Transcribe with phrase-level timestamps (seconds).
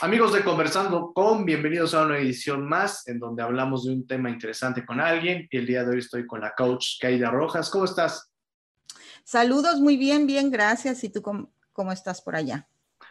[0.00, 4.30] Amigos de Conversando con, bienvenidos a una edición más en donde hablamos de un tema
[4.30, 5.48] interesante con alguien.
[5.50, 7.68] Y el día de hoy estoy con la coach Kaida Rojas.
[7.68, 8.30] ¿Cómo estás?
[9.24, 11.02] Saludos, muy bien, bien, gracias.
[11.02, 12.68] ¿Y tú cómo, cómo estás por allá?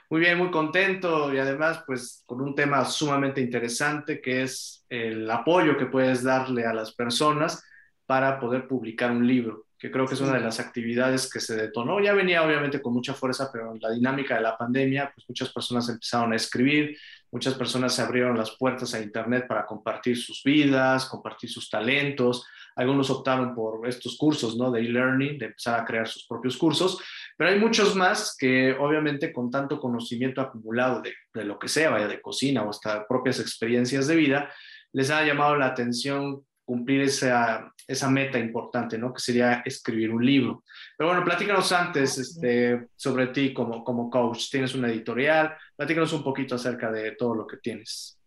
[0.09, 5.29] Muy bien, muy contento y además pues con un tema sumamente interesante que es el
[5.29, 7.65] apoyo que puedes darle a las personas
[8.05, 11.55] para poder publicar un libro que creo que es una de las actividades que se
[11.55, 11.99] detonó.
[11.99, 15.49] Ya venía obviamente con mucha fuerza, pero en la dinámica de la pandemia, pues muchas
[15.49, 16.97] personas empezaron a escribir,
[17.31, 22.45] muchas personas se abrieron las puertas a Internet para compartir sus vidas, compartir sus talentos.
[22.75, 24.71] Algunos optaron por estos cursos, ¿no?
[24.71, 26.99] De e-learning, de empezar a crear sus propios cursos,
[27.35, 31.91] pero hay muchos más que obviamente con tanto conocimiento acumulado de, de lo que sea,
[31.91, 34.51] vaya de cocina o hasta propias experiencias de vida,
[34.91, 39.13] les ha llamado la atención cumplir esa, esa meta importante, ¿no?
[39.13, 40.65] Que sería escribir un libro.
[40.97, 44.51] Pero bueno, platícanos antes este, sobre ti como, como coach.
[44.51, 48.19] Tienes una editorial, platícanos un poquito acerca de todo lo que tienes.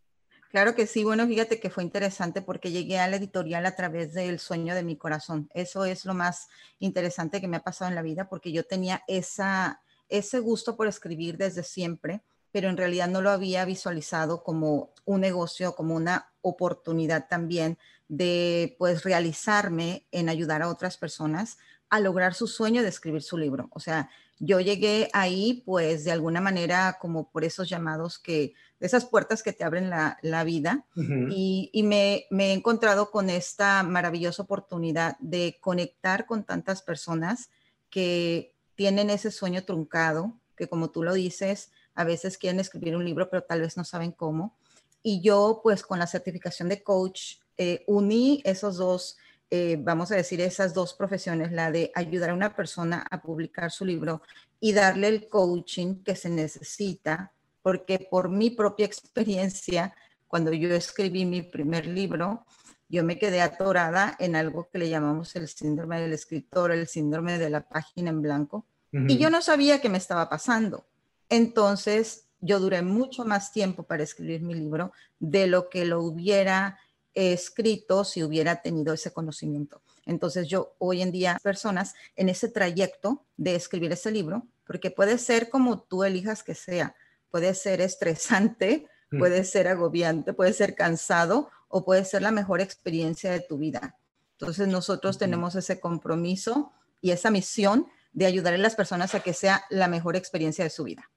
[0.50, 4.14] Claro que sí, bueno, fíjate que fue interesante porque llegué a la editorial a través
[4.14, 5.50] del sueño de mi corazón.
[5.52, 6.48] Eso es lo más
[6.78, 10.88] interesante que me ha pasado en la vida porque yo tenía esa, ese gusto por
[10.88, 16.32] escribir desde siempre, pero en realidad no lo había visualizado como un negocio, como una
[16.42, 21.58] oportunidad también de pues realizarme en ayudar a otras personas
[21.90, 23.68] a lograr su sueño de escribir su libro.
[23.72, 29.04] O sea, yo llegué ahí pues de alguna manera como por esos llamados que, esas
[29.04, 35.18] puertas que te abren la, vida y, me, me, he encontrado con esta maravillosa oportunidad
[35.20, 37.50] de conectar con tantas personas
[37.90, 43.04] que tienen ese sueño truncado, que como tú lo dices, a veces quieren escribir un
[43.04, 44.56] libro, pero tal vez no saben cómo.
[45.02, 49.16] Y yo pues con la certificación de coach eh, uní esos dos,
[49.50, 53.70] eh, vamos a decir, esas dos profesiones, la de ayudar a una persona a publicar
[53.70, 54.22] su libro
[54.60, 59.94] y darle el coaching que se necesita, porque por mi propia experiencia,
[60.26, 62.46] cuando yo escribí mi primer libro,
[62.88, 67.38] yo me quedé atorada en algo que le llamamos el síndrome del escritor, el síndrome
[67.38, 70.84] de la página en blanco, y yo no sabía qué me estaba pasando.
[71.30, 76.78] Entonces, yo duré mucho más tiempo para escribir mi libro de lo que lo hubiera
[77.14, 79.82] escrito si hubiera tenido ese conocimiento.
[80.06, 85.18] Entonces yo hoy en día personas en ese trayecto de escribir ese libro, porque puede
[85.18, 86.94] ser como tú elijas que sea,
[87.30, 89.18] puede ser estresante, mm.
[89.18, 93.96] puede ser agobiante, puede ser cansado o puede ser la mejor experiencia de tu vida.
[94.38, 99.34] Entonces nosotros tenemos ese compromiso y esa misión de ayudar a las personas a que
[99.34, 101.10] sea la mejor experiencia de su vida.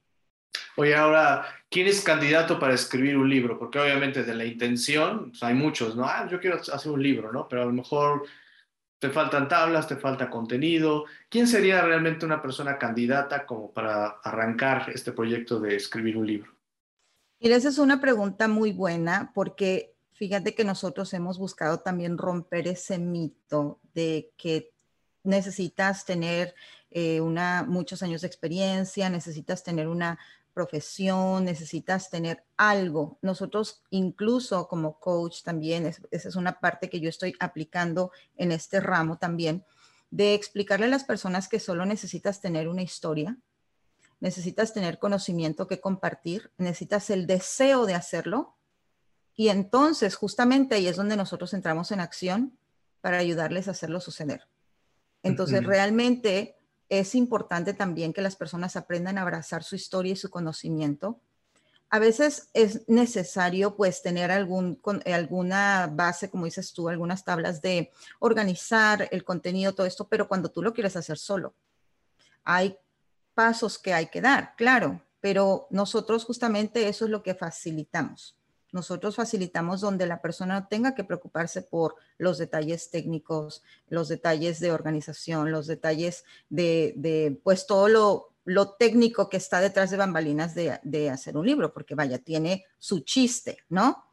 [0.76, 3.60] Oye, ahora, ¿quién es candidato para escribir un libro?
[3.60, 6.06] Porque obviamente de la intención, pues, hay muchos, ¿no?
[6.06, 7.48] Ah, yo quiero hacer un libro, ¿no?
[7.48, 8.24] Pero a lo mejor
[8.98, 11.06] te faltan tablas, te falta contenido.
[11.30, 16.52] ¿Quién sería realmente una persona candidata como para arrancar este proyecto de escribir un libro?
[17.40, 22.68] Mira, esa es una pregunta muy buena porque fíjate que nosotros hemos buscado también romper
[22.68, 24.72] ese mito de que
[25.24, 26.56] necesitas tener
[26.90, 30.18] eh, una, muchos años de experiencia, necesitas tener una
[30.54, 33.18] profesión, necesitas tener algo.
[33.22, 38.80] Nosotros incluso como coach también, esa es una parte que yo estoy aplicando en este
[38.80, 39.66] ramo también,
[40.12, 43.38] de explicarle a las personas que solo necesitas tener una historia,
[44.20, 48.56] necesitas tener conocimiento que compartir, necesitas el deseo de hacerlo
[49.36, 52.58] y entonces justamente ahí es donde nosotros entramos en acción
[53.02, 54.48] para ayudarles a hacerlo suceder.
[55.24, 56.56] Entonces realmente
[56.90, 61.20] es importante también que las personas aprendan a abrazar su historia y su conocimiento.
[61.90, 67.92] A veces es necesario pues tener algún, alguna base, como dices tú, algunas tablas de
[68.20, 71.54] organizar el contenido, todo esto, pero cuando tú lo quieres hacer solo,
[72.44, 72.78] hay
[73.34, 78.38] pasos que hay que dar, claro, pero nosotros justamente eso es lo que facilitamos.
[78.74, 84.72] Nosotros facilitamos donde la persona tenga que preocuparse por los detalles técnicos, los detalles de
[84.72, 90.80] organización, los detalles de, pues todo lo, lo, técnico que está detrás de bambalinas de,
[90.82, 94.06] de hacer un libro, porque vaya, tiene su chiste, ¿no?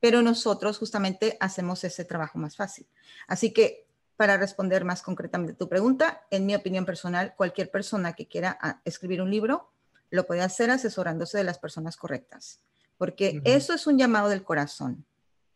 [0.00, 2.88] Pero nosotros justamente hacemos ese trabajo más fácil.
[3.28, 3.86] Así que
[4.16, 8.80] para responder más concretamente tu pregunta, en mi opinión personal, cualquier persona que quiera ah,
[8.84, 9.70] escribir un libro
[10.10, 12.60] lo puede hacer asesorándose de las personas correctas
[13.00, 15.06] porque eso es un llamado del corazón.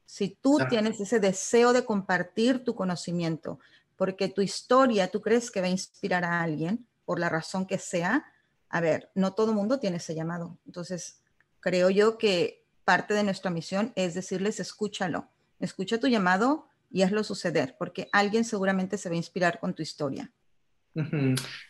[0.06, 3.60] Si tú tienes ese deseo de compartir tu conocimiento,
[3.96, 7.76] porque tu historia tú crees que va a inspirar a alguien, por la razón que
[7.76, 8.24] sea,
[8.70, 10.56] a ver, no todo el mundo tiene ese llamado.
[10.64, 11.20] Entonces,
[11.60, 15.28] creo yo que parte de nuestra misión es decirles, escúchalo,
[15.60, 19.82] escucha tu llamado y hazlo suceder, porque alguien seguramente se va a inspirar con tu
[19.82, 20.32] historia.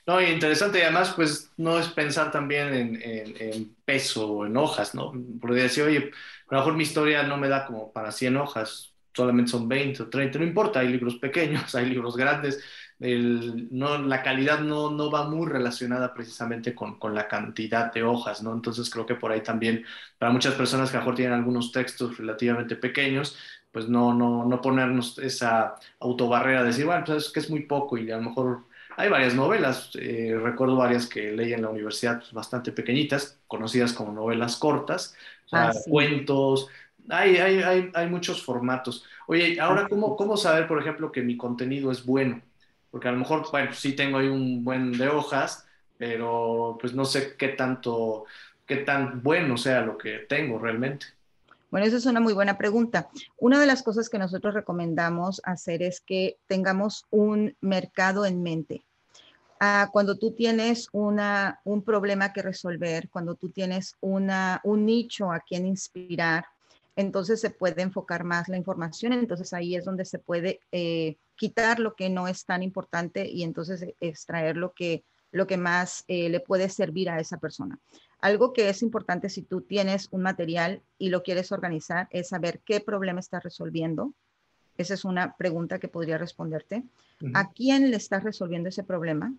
[0.07, 4.95] No, interesante y además pues no es pensar también en, en, peso o en hojas,
[4.95, 5.13] ¿no?
[5.41, 6.11] Podría decir, oye,
[6.49, 10.03] a lo mejor mi historia no me da como para 100 hojas, solamente son 20
[10.03, 12.63] o 30, no importa, hay libros pequeños, hay libros grandes,
[13.01, 18.03] el, no, la calidad no, no, va muy relacionada precisamente con, con, la cantidad de
[18.03, 18.53] hojas, ¿no?
[18.53, 19.85] Entonces creo que por ahí también,
[20.19, 23.37] para muchas personas que a lo mejor tienen algunos textos relativamente pequeños,
[23.73, 27.63] pues no, no, no ponernos esa autobarrera de decir, bueno, pues es que es muy
[27.67, 28.65] poco y a lo mejor
[28.97, 33.93] hay varias novelas, eh, recuerdo varias que leí en la universidad pues, bastante pequeñitas, conocidas
[33.93, 35.15] como novelas cortas,
[35.53, 36.69] ah, cuentos,
[37.09, 39.05] hay, hay, hay, hay, muchos formatos.
[39.27, 42.41] Oye, ahora, ¿cómo, ¿cómo saber, por ejemplo, que mi contenido es bueno?
[42.91, 45.67] Porque a lo mejor, bueno, sí tengo ahí un buen de hojas,
[45.99, 48.25] pero pues no sé qué tanto,
[48.67, 51.07] qué tan bueno sea lo que tengo realmente.
[51.75, 53.09] Bueno, esa es una muy buena pregunta.
[53.37, 58.85] Una de las cosas que nosotros recomendamos hacer es que tengamos un mercado en mente.
[59.59, 65.33] Ah, cuando tú tienes una, un problema que resolver, cuando tú tienes una, un nicho
[65.33, 66.45] a quien inspirar,
[66.95, 71.81] entonces se puede enfocar más la información, entonces ahí es donde se puede eh, quitar
[71.81, 76.29] lo que no es tan importante y entonces extraer lo que, lo que más eh,
[76.29, 77.81] le puede servir a esa persona.
[78.25, 82.61] Algo que es importante si tú tienes un material y lo quieres organizar es saber
[82.65, 84.15] qué problema estás resolviendo.
[84.79, 86.85] Esa es una pregunta que podría responderte.
[87.35, 89.35] ¿A quién le estás resolviendo ese problema?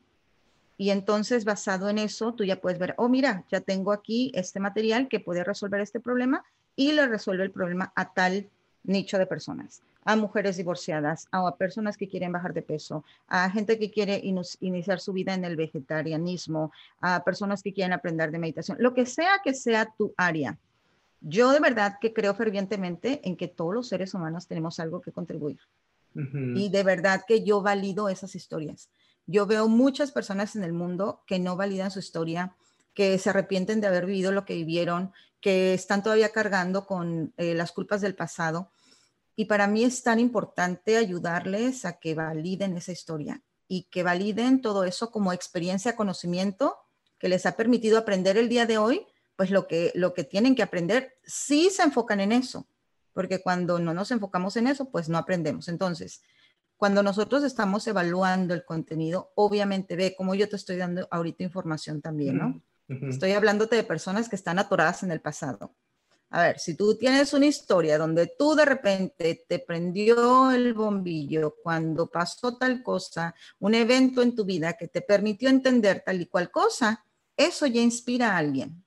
[0.78, 4.60] Y entonces, basado en eso, tú ya puedes ver, oh, mira, ya tengo aquí este
[4.60, 6.46] material que puede resolver este problema
[6.76, 8.52] y le resuelve el problema a tal
[8.84, 13.80] nicho de personas a mujeres divorciadas, a personas que quieren bajar de peso, a gente
[13.80, 14.22] que quiere
[14.60, 16.72] iniciar su vida en el vegetarianismo,
[17.02, 20.58] a personas que quieren aprender de meditación, lo que sea que sea tu área.
[21.22, 25.12] Yo de verdad que creo fervientemente en que todos los seres humanos tenemos algo que
[25.12, 25.60] contribuir.
[26.14, 28.88] Y de verdad que yo valido esas historias.
[29.28, 32.56] Yo veo muchas personas en el mundo que no validan su historia,
[32.94, 35.12] que se arrepienten de haber vivido lo que vivieron,
[35.42, 38.70] que están todavía cargando con eh, las culpas del pasado
[39.36, 44.62] y para mí es tan importante ayudarles a que validen esa historia y que validen
[44.62, 46.78] todo eso como experiencia, conocimiento
[47.20, 49.06] que les ha permitido aprender el día de hoy,
[49.36, 52.68] pues lo que, lo que tienen que aprender, sí se enfocan en eso,
[53.14, 55.68] porque cuando no nos enfocamos en eso, pues no aprendemos.
[55.68, 56.22] Entonces,
[56.78, 62.02] cuando nosotros estamos evaluando el contenido, obviamente ve como yo te estoy dando ahorita información
[62.02, 62.62] también, ¿no?
[62.88, 65.74] Estoy hablándote de personas que están atoradas en el pasado.
[66.36, 71.56] A ver, si tú tienes una historia donde tú de repente te prendió el bombillo
[71.64, 76.26] cuando pasó tal cosa, un evento en tu vida que te permitió entender tal y
[76.26, 77.06] cual cosa,
[77.38, 78.84] eso ya inspira a alguien.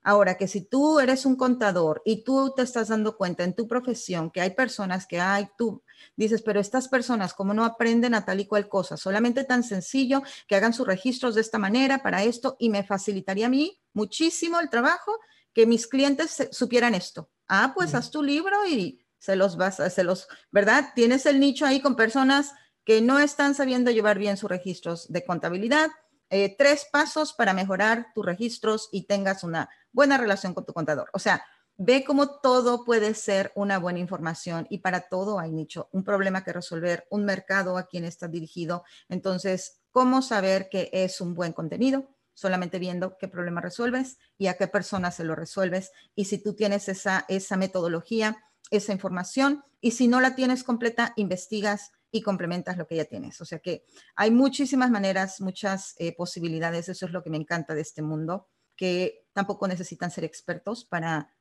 [0.00, 3.68] Ahora que si tú eres un contador y tú te estás dando cuenta en tu
[3.68, 5.82] profesión que hay personas que hay, tú
[6.16, 8.96] dices, pero estas personas, ¿cómo no aprenden a tal y cual cosa?
[8.96, 13.44] Solamente tan sencillo que hagan sus registros de esta manera para esto y me facilitaría
[13.44, 15.12] a mí muchísimo el trabajo
[15.58, 17.30] que mis clientes supieran esto.
[17.48, 20.92] Ah, pues haz tu libro y se los vas, a, se los, ¿verdad?
[20.94, 22.52] Tienes el nicho ahí con personas
[22.84, 25.90] que no están sabiendo llevar bien sus registros de contabilidad.
[26.30, 31.10] Eh, tres pasos para mejorar tus registros y tengas una buena relación con tu contador.
[31.12, 31.44] O sea,
[31.76, 36.44] ve cómo todo puede ser una buena información y para todo hay nicho, un problema
[36.44, 38.84] que resolver, un mercado a quien está dirigido.
[39.08, 42.06] Entonces, ¿cómo saber que es un buen contenido?
[42.38, 45.90] Solamente viendo qué problema resuelves y a qué persona se lo resuelves.
[46.14, 51.14] Y si tú tienes esa, esa metodología, esa información, y si no la tienes completa,
[51.16, 53.40] investigas y complementas lo que ya tienes.
[53.40, 56.88] O sea que hay muchísimas maneras, muchas eh, posibilidades.
[56.88, 61.34] Eso es lo que me encanta de este mundo, que tampoco necesitan ser expertos para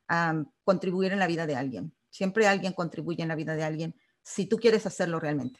[0.63, 1.93] contribuir en la vida de alguien.
[2.09, 5.59] Siempre alguien contribuye en la vida de alguien si tú quieres hacerlo realmente.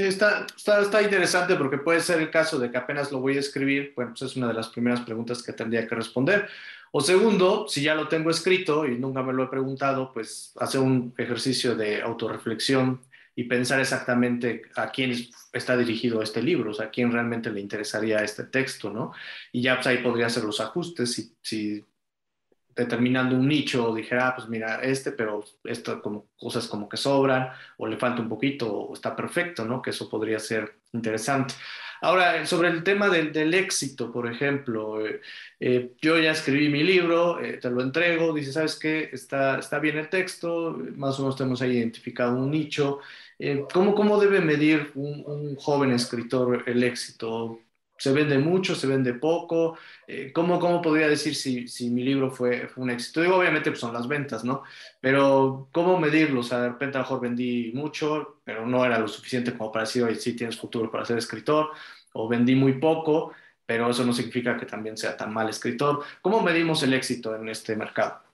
[0.00, 3.40] Sí, está, está, interesante porque puede ser el caso de que apenas lo voy a
[3.40, 6.48] escribir, bueno, pues es una de las primeras preguntas que tendría que responder.
[6.90, 10.80] O segundo, si ya lo tengo escrito y nunca me lo he preguntado, pues hacer
[10.80, 13.02] un ejercicio de autorreflexión
[13.36, 15.12] y pensar exactamente a quién
[15.52, 19.12] está dirigido este libro, o sea, a quién realmente le interesaría este texto, ¿no?
[19.52, 21.84] Y ya pues ahí podría hacer los ajustes si, si
[22.74, 27.50] determinando un nicho, dijera, ah, pues mira, este, pero esto como cosas como que sobran,
[27.78, 29.82] o le falta un poquito, o está perfecto, ¿no?
[29.82, 31.54] Que eso podría ser interesante.
[32.02, 35.20] Ahora, sobre el tema del, del éxito, por ejemplo, eh,
[35.60, 39.10] eh, yo ya escribí mi libro, eh, te lo entrego, dice, ¿sabes qué?
[39.12, 43.00] Está, está bien el texto, más o menos tenemos ahí identificado un nicho.
[43.72, 47.60] ¿cómo, ¿Cómo debe medir un, un joven escritor el éxito?
[48.00, 49.76] Se vende mucho, se vende poco.
[50.06, 53.20] Eh, ¿cómo, ¿cómo, podría decir si, si mi libro fue, fue, un éxito?
[53.20, 54.62] Digo, obviamente pues, son las ventas, ¿no?
[55.00, 56.40] Pero ¿cómo medirlo?
[56.40, 59.70] O sea, de repente a lo mejor vendí mucho, pero no era lo suficiente como
[59.70, 61.72] para decir, oye, sí tienes futuro para ser escritor.
[62.14, 63.32] o vendí muy poco,
[63.66, 66.02] pero eso no significa que también sea tan mal escritor.
[66.22, 68.29] ¿Cómo medimos el éxito en este mercado?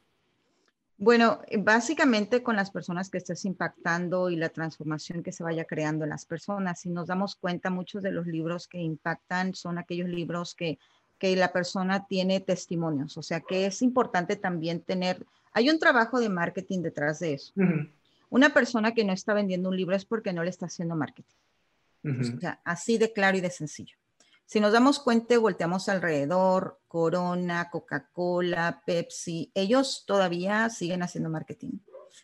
[0.99, 6.05] Bueno, básicamente con las personas que estés impactando y la transformación que se vaya creando
[6.05, 6.81] en las personas.
[6.81, 10.79] Si nos damos cuenta, muchos de los libros que impactan son aquellos libros que,
[11.19, 13.19] que la persona tiene testimonios.
[13.19, 17.53] O sea que es importante también tener, hay un trabajo de marketing detrás de eso.
[18.31, 21.37] Una persona que no está vendiendo un libro es porque no le está haciendo marketing.
[22.05, 23.97] O sea, así de claro y de sencillo.
[24.49, 31.81] Si nos damos cuenta y volteamos alrededor, Corona, Coca-Cola, Pepsi, ellos todavía siguen haciendo marketing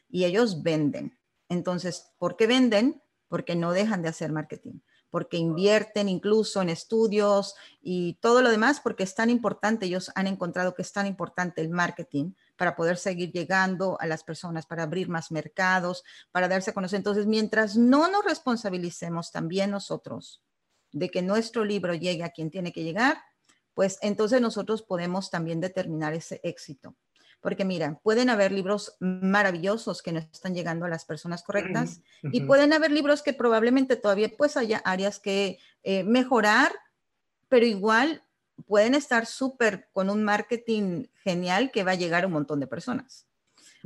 [0.09, 1.19] y ellos venden.
[1.49, 3.03] Entonces, ¿por qué venden?
[3.27, 4.79] Porque no dejan de hacer marketing,
[5.11, 10.29] porque invierten incluso en estudios y todo lo demás, porque es tan importante, ellos han
[10.29, 14.85] encontrado que es tan importante el marketing para poder seguir llegando a las personas, para
[14.85, 16.99] abrir más mercados, para darse a conocer.
[16.99, 20.41] Entonces, mientras no nos responsabilicemos también nosotros
[20.93, 23.19] de que nuestro libro llegue a quien tiene que llegar,
[23.75, 26.95] pues entonces nosotros podemos también determinar ese éxito.
[27.41, 32.43] Porque mira, pueden haber libros maravillosos que no están llegando a las personas correctas y
[32.43, 36.73] pueden haber libros que probablemente todavía pues haya áreas que eh, mejorar,
[37.49, 38.23] pero igual
[38.69, 42.69] pueden estar súper con un marketing genial que va a llegar a un montón de
[42.69, 43.27] personas.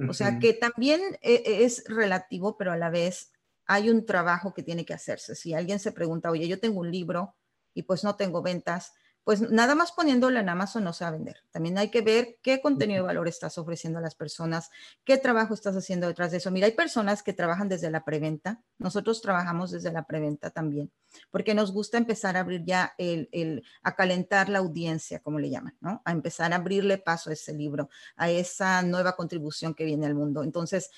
[0.06, 3.32] O sea que también eh, es relativo, pero a la vez
[3.66, 5.34] hay un trabajo que tiene que hacerse.
[5.34, 7.36] Si alguien se pregunta, oye, yo tengo un libro
[7.74, 8.92] y pues no tengo ventas,
[9.26, 11.42] pues nada más poniéndolo en Amazon no se va a vender.
[11.50, 14.70] También hay que ver qué contenido de valor estás ofreciendo a las personas,
[15.04, 16.52] qué trabajo estás haciendo detrás de eso.
[16.52, 18.62] Mira, hay personas que trabajan desde la preventa.
[18.78, 20.92] Nosotros trabajamos desde la preventa también,
[21.32, 25.76] porque nos gusta empezar a abrir ya el, a calentar la audiencia, como le llaman,
[25.80, 26.02] ¿no?
[26.04, 30.14] A empezar a abrirle paso a ese libro, a esa nueva contribución que viene al
[30.14, 30.44] mundo.
[30.44, 30.92] Entonces,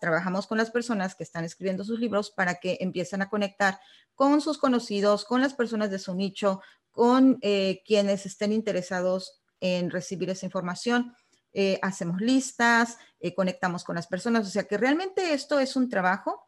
[0.00, 3.78] trabajamos con las personas que están escribiendo sus libros para que empiecen a conectar
[4.14, 6.62] con sus conocidos, con las personas de su nicho,
[6.96, 11.14] con eh, quienes estén interesados en recibir esa información.
[11.52, 15.90] Eh, hacemos listas, eh, conectamos con las personas, o sea que realmente esto es un
[15.90, 16.42] trabajo,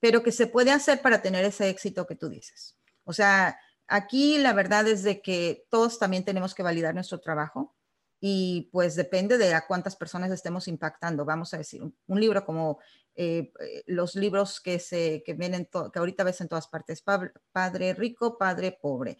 [0.00, 2.78] pero que se puede hacer para tener ese éxito que tú dices.
[3.04, 7.76] O sea, aquí la verdad es de que todos también tenemos que validar nuestro trabajo
[8.20, 11.26] y pues depende de a cuántas personas estemos impactando.
[11.26, 12.78] Vamos a decir, un, libro como
[13.22, 17.04] eh, eh, los libros que, se, que, vienen que ahorita ves en todas partes,
[17.52, 19.18] Padre Rico, Padre Pobre.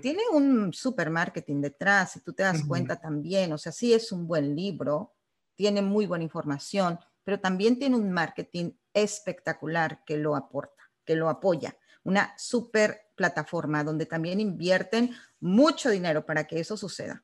[0.00, 4.12] Tiene un super marketing detrás, si tú te das cuenta también, o sea, sí es
[4.12, 5.12] un buen libro,
[5.56, 11.28] tiene muy buena información, pero también tiene un marketing espectacular que lo aporta, que lo
[11.28, 11.76] apoya.
[12.02, 17.22] Una super plataforma donde también invierten mucho dinero para que eso suceda.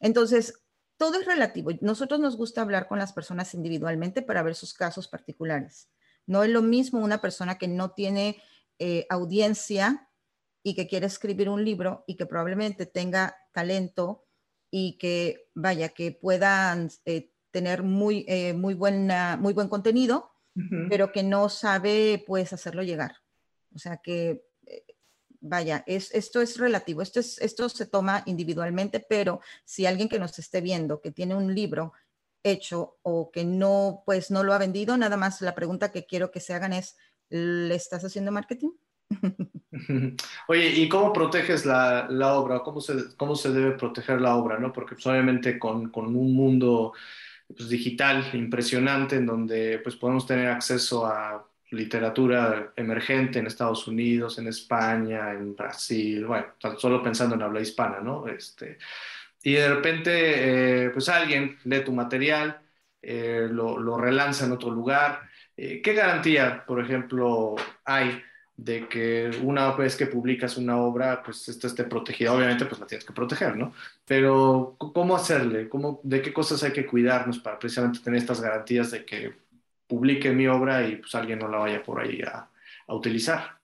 [0.00, 0.59] Entonces,
[1.00, 1.70] todo es relativo.
[1.80, 5.88] Nosotros nos gusta hablar con las personas individualmente para ver sus casos particulares.
[6.26, 8.42] No es lo mismo una persona que no tiene
[8.78, 10.10] eh, audiencia
[10.62, 14.26] y que quiere escribir un libro y que probablemente tenga talento
[14.70, 20.30] y que vaya, que puedan eh, tener muy, eh, muy, buena, muy buen contenido,
[20.90, 23.16] pero que no sabe pues hacerlo llegar.
[23.74, 24.44] O sea que
[25.40, 30.18] vaya, es, esto es relativo, esto, es, esto se toma individualmente, pero si alguien que
[30.18, 31.92] nos esté viendo, que tiene un libro
[32.42, 36.30] hecho o que no, pues no lo ha vendido, nada más la pregunta que quiero
[36.30, 36.96] que se hagan es,
[37.28, 38.70] ¿le estás haciendo marketing?
[40.48, 42.60] Oye, ¿y cómo proteges la, obra?
[42.60, 44.58] ¿Cómo se, ¿Cómo se debe proteger la obra?
[44.58, 44.72] ¿no?
[44.72, 46.92] Porque pues, obviamente con, con, un mundo
[47.46, 54.38] pues, digital impresionante en donde pues, podemos tener acceso a literatura emergente en Estados Unidos,
[54.38, 56.46] en España, en Brasil, bueno,
[56.78, 58.26] solo pensando en habla hispana, ¿no?
[58.26, 58.78] Este,
[59.42, 62.60] y de repente, eh, pues alguien lee tu material,
[63.00, 65.22] eh, lo, lo, relanza en otro lugar.
[65.56, 68.22] Eh, ¿Qué garantía, por ejemplo, hay
[68.56, 72.32] de que una vez que publicas una obra, pues esta esté protegida?
[72.34, 73.72] Obviamente, pues la tienes que proteger, ¿no?
[74.04, 75.68] Pero, ¿cómo hacerle?
[75.68, 79.49] ¿Cómo, ¿De qué cosas hay que cuidarnos para precisamente tener estas garantías de que
[79.90, 82.48] publique mi obra y pues alguien no la vaya por ahí a,
[82.88, 83.60] utilizar.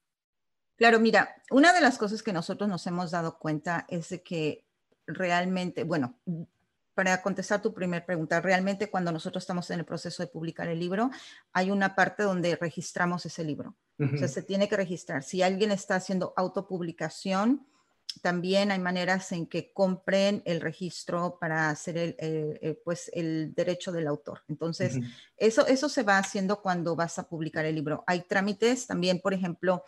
[0.77, 4.65] Claro, mira, una de las cosas que nosotros nos hemos dado cuenta es de que
[5.07, 6.17] realmente, bueno,
[6.95, 10.79] para contestar tu primera pregunta, realmente cuando nosotros estamos en el proceso de publicar el
[10.79, 11.11] libro,
[11.53, 13.75] hay una parte donde registramos ese libro.
[13.99, 15.23] O sea, se tiene que registrar.
[15.23, 17.67] Si alguien está haciendo autopublicación,
[18.23, 24.07] también hay maneras en que compren el registro para hacer el, pues el derecho del
[24.07, 24.43] autor.
[24.49, 24.99] Entonces,
[25.37, 28.05] eso, eso se va haciendo cuando vas a publicar el libro.
[28.07, 29.85] Hay trámites también, por ejemplo,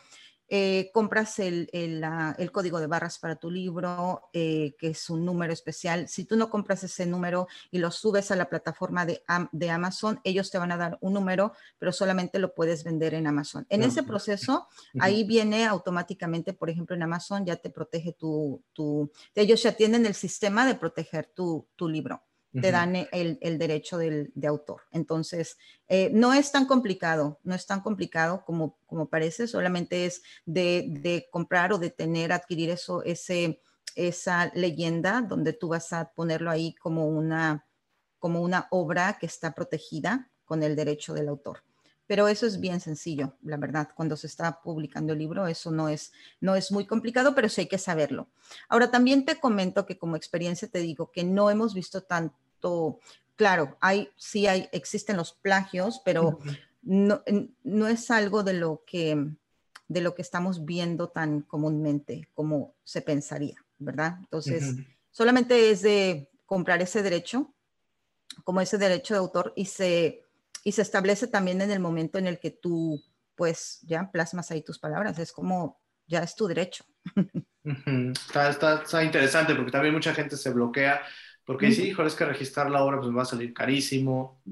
[0.48, 5.52] eh, compras el, el, código de barras para tu libro, eh, que es un número
[5.52, 6.08] especial.
[6.08, 10.20] Si tú no compras ese número y lo subes a la plataforma de, de, Amazon,
[10.24, 13.66] ellos te van a dar un número, pero solamente lo puedes vender en Amazon.
[13.68, 14.68] En ese proceso,
[15.00, 20.06] ahí viene automáticamente, por ejemplo, en Amazon ya te protege tu, tu ellos ya tienen
[20.06, 24.82] el sistema de proteger tu, tu libro te dan el, el derecho del, de autor.
[24.90, 30.22] Entonces, eh, no es tan complicado, no es tan complicado como, como parece, solamente es
[30.46, 33.60] de, de, comprar o de tener, adquirir eso, ese,
[33.94, 37.66] esa leyenda donde tú vas a ponerlo ahí como una,
[38.18, 41.62] como una obra que está protegida con el derecho del autor.
[42.08, 45.88] Pero eso es bien sencillo, la verdad, cuando se está publicando el libro, eso no
[45.88, 48.28] es, no es muy complicado, pero sí hay que saberlo.
[48.68, 52.98] Ahora, también te comento que como experiencia te digo que no hemos visto tanto,
[53.36, 56.40] claro, hay, sí hay, existen los plagios, pero
[56.82, 57.22] no,
[57.62, 59.36] no es algo de lo que
[59.88, 64.18] de lo que estamos viendo tan comúnmente como se pensaría, ¿verdad?
[64.20, 64.76] Entonces,
[65.10, 67.52] solamente es de comprar ese derecho,
[68.44, 70.22] como ese derecho de autor, y se
[70.64, 73.02] y se establece también en el momento en el que tú,
[73.34, 75.18] pues, ya plasmas ahí tus palabras.
[75.18, 76.84] Es como, ya es tu derecho.
[77.64, 81.02] está, está, interesante porque también mucha gente se bloquea
[81.44, 84.42] porque dice, hijo, es que registrar la obra pues va a salir carísimo.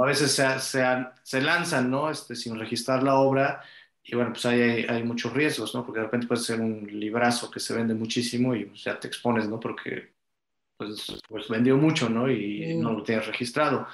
[0.00, 0.82] A veces se, se,
[1.22, 2.10] se, lanzan, ¿no?
[2.10, 3.62] Este, sin registrar la obra
[4.08, 5.84] y bueno, pues hay, hay, muchos riesgos, ¿no?
[5.84, 9.08] Porque de repente puede ser un librazo que se vende muchísimo y pues, ya te
[9.08, 9.58] expones, ¿no?
[9.58, 10.14] Porque
[10.76, 12.30] pues, pues vendió mucho, ¿no?
[12.30, 13.88] Y no lo tienes registrado.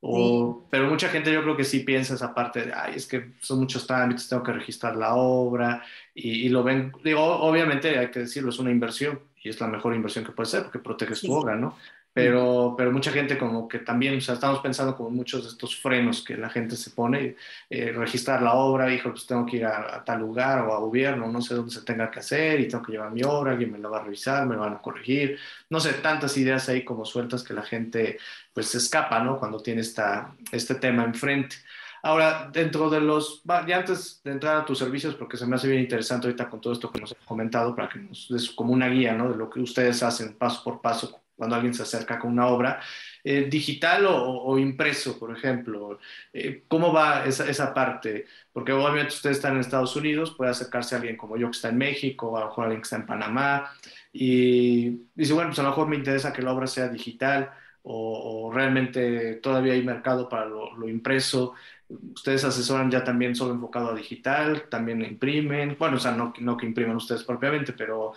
[0.00, 3.60] Pero mucha gente yo creo que sí piensa esa parte de, ay, es que son
[3.60, 5.82] muchos trámites, tengo que registrar la obra
[6.14, 9.94] y, lo ven, digo, obviamente hay que decirlo, es una inversión y es la mejor
[9.94, 11.76] inversión que puede ser porque proteges tu obra, ¿no?
[12.16, 15.78] Pero, pero mucha gente como que también, o sea, estamos pensando como muchos de estos
[15.78, 17.36] frenos que la gente se pone,
[17.68, 21.30] eh, registrar la obra, dijo, pues tengo que ir a, tal lugar o a gobierno,
[21.30, 23.78] no sé dónde se tenga que hacer y tengo que llevar mi obra, alguien me
[23.78, 27.42] la va a revisar, me van a corregir, no sé, tantas ideas ahí como sueltas
[27.44, 28.16] que la gente
[28.54, 29.38] pues se escapa, ¿no?
[29.38, 31.56] Cuando tiene esta, este tema enfrente.
[32.02, 35.68] Ahora, dentro de los, ya antes de entrar a tus servicios, porque se me hace
[35.68, 38.72] bien interesante ahorita con todo esto que nos has comentado, para que nos des como
[38.72, 39.28] una guía, ¿no?
[39.30, 42.80] De lo que ustedes hacen paso por paso cuando alguien se acerca con una obra,
[43.22, 45.98] eh, digital o, impreso, por ejemplo.
[46.32, 48.26] Eh, ¿Cómo va esa, esa, parte?
[48.52, 51.68] Porque obviamente ustedes están en Estados Unidos, puede acercarse a alguien como yo que está
[51.68, 53.70] en México, o a lo mejor alguien que está en Panamá,
[54.12, 57.50] y dice, bueno, pues a lo mejor me interesa que la obra sea digital,
[57.82, 61.54] o, realmente todavía hay mercado para lo, lo, impreso.
[61.88, 66.56] Ustedes asesoran ya también solo enfocado a digital, también imprimen, bueno, o sea, no, no
[66.56, 68.12] que impriman ustedes propiamente, pero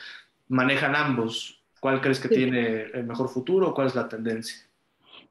[0.47, 1.58] manejan ambos.
[1.79, 3.73] ¿Cuál crees que tiene el mejor futuro?
[3.73, 4.69] ¿Cuál es la tendencia?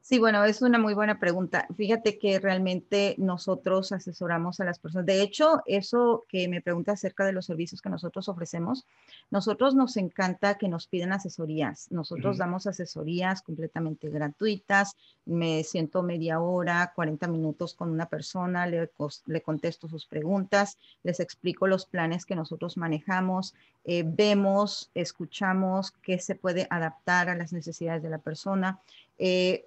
[0.01, 1.67] Sí, bueno, es una muy buena pregunta.
[1.75, 5.05] Fíjate que realmente nosotros asesoramos a las personas.
[5.05, 8.87] De hecho, eso que me pregunta acerca de los servicios que nosotros ofrecemos,
[9.29, 11.91] nosotros nos encanta que nos piden asesorías.
[11.91, 14.95] Nosotros damos asesorías completamente gratuitas.
[15.25, 18.89] Me siento media hora, 40 minutos con una persona, le,
[19.25, 23.53] le contesto sus preguntas, les explico los planes que nosotros manejamos,
[23.91, 28.79] eh, vemos, escuchamos qué se puede adaptar a las necesidades de la persona.
[29.17, 29.65] Eh,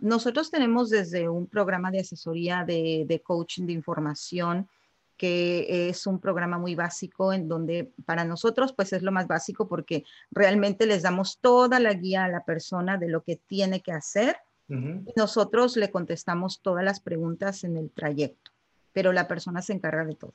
[0.00, 4.68] nosotros tenemos desde un programa de asesoría de, de, coaching de información
[5.16, 9.68] que es un programa muy básico en donde para nosotros pues es lo más básico
[9.68, 13.92] porque realmente les damos toda la guía a la persona de lo que tiene que
[13.92, 18.50] hacer y nosotros le contestamos todas las preguntas en el trayecto,
[18.92, 20.34] pero la persona se encarga de todo.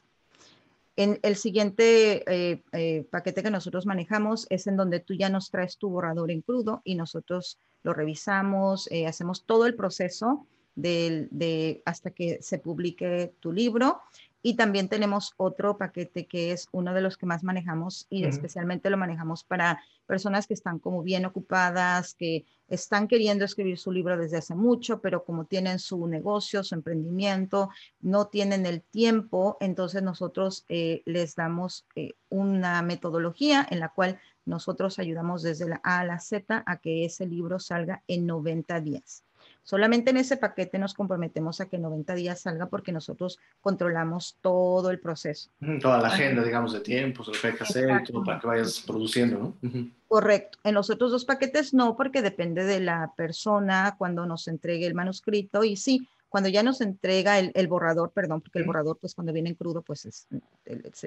[0.98, 5.50] En el siguiente eh, eh, paquete que nosotros manejamos es en donde tú ya nos
[5.50, 11.82] traes tu borrador en crudo y nosotros lo revisamos, eh, hacemos todo el proceso de,
[11.86, 14.02] hasta que se publique tu libro.
[14.44, 18.90] Y también tenemos otro paquete que es uno de los que más manejamos y especialmente
[18.90, 24.18] lo manejamos para personas que están como bien ocupadas, que están queriendo escribir su libro
[24.18, 30.02] desde hace mucho, pero como tienen su negocio, su emprendimiento, no tienen el tiempo, entonces
[30.02, 36.00] nosotros eh, les damos eh, una metodología en la cual nosotros ayudamos desde la A
[36.00, 39.24] a la Z a que ese libro salga en 90 días.
[39.64, 44.90] Solamente en ese paquete nos comprometemos a que 90 días salga porque nosotros controlamos todo
[44.90, 45.50] el proceso.
[45.82, 48.80] Toda la agenda, digamos, de tiempos, lo que hay que hacer todo para que vayas
[48.80, 49.92] produciendo, ¿no?
[50.08, 50.58] Correcto.
[50.64, 54.96] En los otros dos paquetes no, porque depende de la persona cuando nos entregue el
[54.96, 59.34] manuscrito y sí, cuando ya nos entrega el, borrador, perdón, porque el borrador, pues cuando
[59.34, 60.30] viene en crudo, pues es,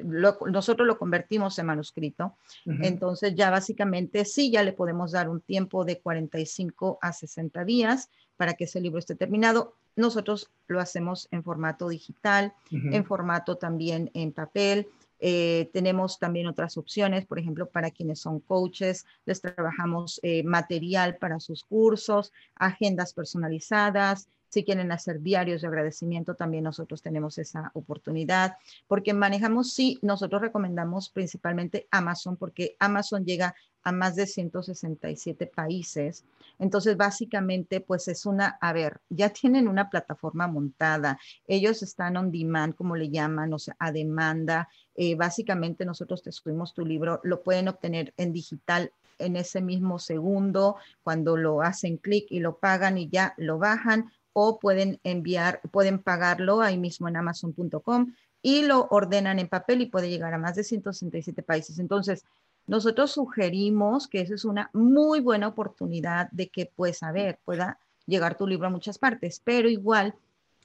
[0.05, 2.37] nosotros lo convertimos en manuscrito.
[2.67, 8.11] Entonces ya básicamente sí, ya le podemos dar un tiempo de 45 a 60 días
[8.37, 9.75] para que ese libro esté terminado.
[9.97, 14.89] Nosotros lo hacemos en formato digital, en formato también en papel.
[15.21, 21.17] Eh, tenemos también otras opciones, por ejemplo, para quienes son coaches, les trabajamos eh, material
[21.17, 27.73] para sus cursos, agendas personalizadas, si quieren hacer diarios de agradecimiento, también nosotros tenemos esa
[27.75, 35.47] oportunidad, porque manejamos, sí, nosotros recomendamos principalmente Amazon, porque Amazon llega a más de 167
[35.49, 36.25] países.
[36.59, 42.31] Entonces, básicamente, pues es una, a ver, ya tienen una plataforma montada, ellos están on
[42.31, 44.69] demand, como le llaman, o sea, a demanda.
[44.95, 49.99] Eh, básicamente, nosotros te escribimos tu libro, lo pueden obtener en digital en ese mismo
[49.99, 55.63] segundo, cuando lo hacen clic y lo pagan y ya lo bajan, o pueden enviar,
[55.71, 60.39] pueden pagarlo ahí mismo en amazon.com y lo ordenan en papel y puede llegar a
[60.39, 61.79] más de 167 países.
[61.79, 62.27] Entonces,
[62.67, 67.79] nosotros sugerimos que esa es una muy buena oportunidad de que, pues, a ver, pueda
[68.07, 70.15] llegar tu libro a muchas partes, pero igual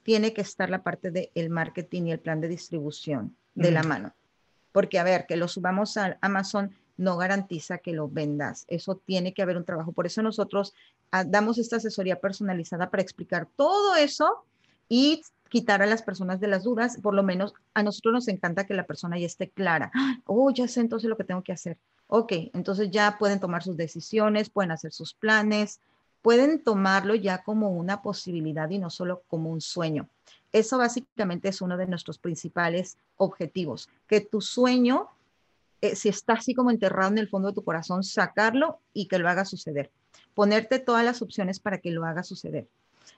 [0.02, 4.12] tiene que estar la parte del marketing y el plan de distribución de la mano.
[4.72, 8.66] Porque, a ver, que lo subamos a Amazon no garantiza que lo vendas.
[8.68, 9.92] Eso tiene que haber un trabajo.
[9.92, 10.74] Por eso nosotros
[11.26, 14.44] damos esta asesoría personalizada para explicar todo eso
[14.88, 16.98] y quitar a las personas de las dudas.
[17.02, 19.90] Por lo menos a nosotros nos encanta que la persona ya esté clara.
[20.26, 21.76] Oh, ya sé entonces lo que tengo que hacer.
[22.06, 25.80] Ok, entonces ya pueden tomar sus decisiones, pueden hacer sus planes,
[26.22, 30.08] pueden tomarlo ya como una posibilidad y no solo como un sueño.
[30.52, 35.08] Eso básicamente es uno de nuestros principales objetivos, que tu sueño
[35.80, 39.18] eh, si está así como enterrado en el fondo de tu corazón, sacarlo y que
[39.18, 39.90] lo haga suceder.
[40.34, 42.66] Ponerte todas las opciones para que lo haga suceder.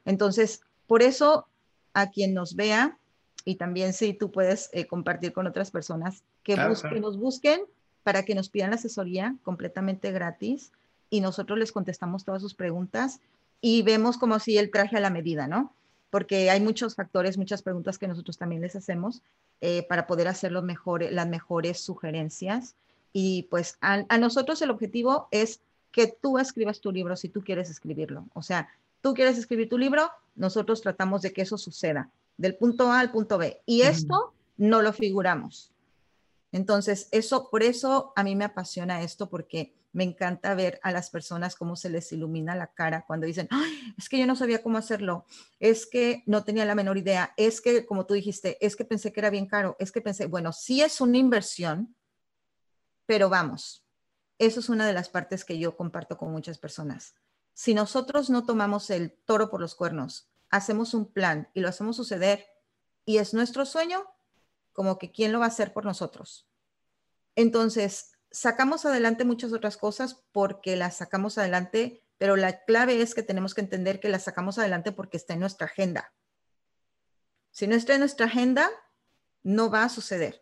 [0.05, 1.47] Entonces, por eso
[1.95, 2.99] a quien nos vea,
[3.45, 7.63] y también si tú puedes eh, compartir con otras personas, que, nos busquen
[8.03, 10.73] para que nos pidan la asesoría completamente gratis
[11.11, 13.21] y nosotros les contestamos todas sus preguntas
[13.61, 15.73] y vemos como si el traje a la medida, ¿no?
[16.11, 19.23] Porque hay muchos factores, muchas preguntas que nosotros también les hacemos
[19.61, 22.75] eh, para poder hacer los mejores, las mejores sugerencias.
[23.13, 25.61] Y pues a, nosotros el objetivo es
[25.93, 28.27] que tú escribas tu libro si tú quieres escribirlo.
[28.35, 28.69] O sea,
[29.03, 33.13] tú quieres escribir tu libro, nosotros tratamos de que eso suceda, del punto A al
[33.13, 33.61] punto B.
[33.67, 35.73] Y esto no lo figuramos.
[36.51, 41.11] Entonces, eso, por eso a mí me apasiona esto, porque me encanta ver a las
[41.11, 43.49] personas cómo se les ilumina la cara cuando dicen,
[43.99, 45.27] es que yo no sabía cómo hacerlo,
[45.61, 49.13] es que no tenía la menor idea, es que, como tú dijiste, es que pensé
[49.13, 51.95] que era bien caro, es que pensé, bueno, sí es una inversión,
[53.07, 53.82] pero vamos,
[54.39, 57.15] eso es una de las partes que yo comparto con muchas personas.
[57.55, 61.97] Si nosotros no tomamos el toro por los cuernos, hacemos un plan y lo hacemos
[61.97, 62.47] suceder
[63.05, 64.05] y es nuestro sueño,
[64.73, 66.49] como que quién lo va a hacer por nosotros.
[67.37, 73.23] Entonces, sacamos adelante muchas otras cosas porque las sacamos adelante, pero la clave es que
[73.23, 76.13] tenemos que entender que las sacamos adelante porque está en nuestra agenda.
[77.51, 78.71] Si no está en nuestra agenda,
[79.43, 80.42] no va a suceder.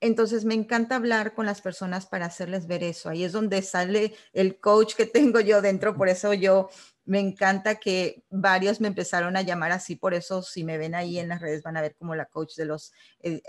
[0.00, 3.08] Entonces me encanta hablar con las personas para hacerles ver eso.
[3.08, 5.96] Ahí es donde sale el coach que tengo yo dentro.
[5.96, 6.68] Por eso yo
[7.04, 9.96] me encanta que varios me empezaron a llamar así.
[9.96, 12.54] Por eso si me ven ahí en las redes van a ver como la coach
[12.54, 13.42] de los, eh,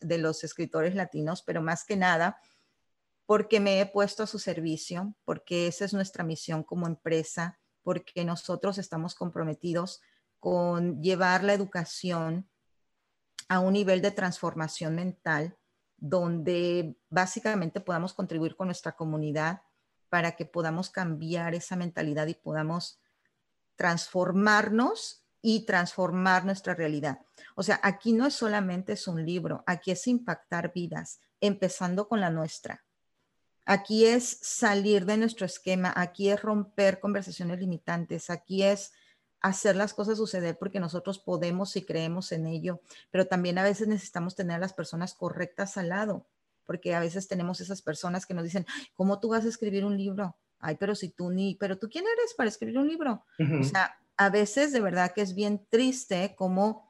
[0.00, 1.42] de los escritores latinos.
[1.42, 2.40] Pero más que nada,
[3.24, 8.24] porque me he puesto a su servicio, porque esa es nuestra misión como empresa, porque
[8.24, 10.00] nosotros estamos comprometidos
[10.40, 12.48] con llevar la educación
[13.48, 15.56] a un nivel de transformación mental
[15.96, 19.62] donde básicamente podamos contribuir con nuestra comunidad
[20.08, 23.00] para que podamos cambiar esa mentalidad y podamos
[23.76, 27.20] transformarnos y transformar nuestra realidad.
[27.54, 32.20] O sea, aquí no es solamente es un libro, aquí es impactar vidas, empezando con
[32.20, 32.84] la nuestra.
[33.64, 38.92] Aquí es salir de nuestro esquema, aquí es romper conversaciones limitantes, aquí es
[39.40, 43.88] hacer las cosas suceder porque nosotros podemos y creemos en ello, pero también a veces
[43.88, 46.26] necesitamos tener a las personas correctas al lado,
[46.64, 49.96] porque a veces tenemos esas personas que nos dicen, ¿cómo tú vas a escribir un
[49.96, 50.36] libro?
[50.58, 53.24] Ay, pero si tú ni, pero tú quién eres para escribir un libro?
[53.60, 56.86] O sea, a veces de verdad que es bien triste como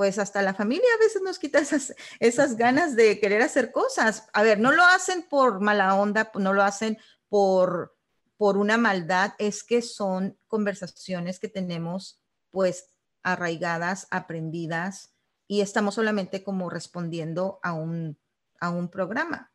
[0.00, 4.28] pues hasta la familia a veces nos quita esas, esas ganas de querer hacer cosas.
[4.32, 6.96] A ver, no lo hacen por mala onda, no lo hacen
[7.28, 7.94] por,
[8.40, 12.88] por una maldad, es que son conversaciones que tenemos pues
[13.22, 15.12] arraigadas, aprendidas
[15.46, 18.18] y estamos solamente como respondiendo a un,
[18.58, 19.52] a un programa.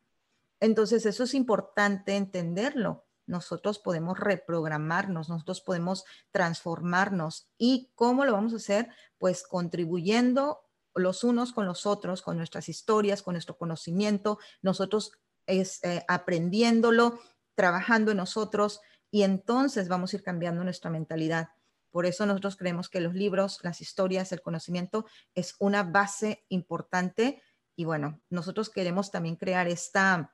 [0.59, 7.49] Entonces, eso es importante entenderlo nosotros podemos reprogramarnos, nosotros podemos transformarnos.
[7.57, 8.89] ¿Y cómo lo vamos a hacer?
[9.17, 10.61] Pues contribuyendo
[10.93, 15.11] los unos con los otros, con nuestras historias, con nuestro conocimiento, nosotros
[15.47, 17.19] es, eh, aprendiéndolo,
[17.55, 21.49] trabajando en nosotros y entonces vamos a ir cambiando nuestra mentalidad.
[21.89, 27.41] Por eso nosotros creemos que los libros, las historias, el conocimiento es una base importante
[27.75, 30.33] y bueno, nosotros queremos también crear esta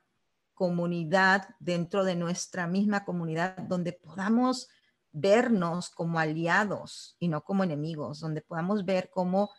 [0.54, 4.68] comunidad dentro de nuestra misma comunidad donde podamos
[5.12, 9.50] vernos como aliados y no como enemigos, donde podamos ver cómo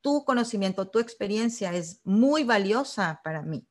[0.00, 3.66] tu conocimiento, tu experiencia es muy valiosa para mí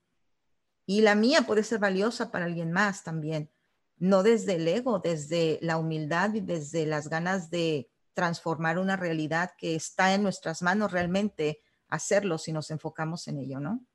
[0.85, 3.49] y la mía puede ser valiosa para alguien más también,
[3.97, 9.51] no desde el ego, desde la humildad y desde las ganas de transformar una realidad
[9.57, 13.85] que está en nuestras manos realmente hacerlo si nos enfocamos en ello, ¿no?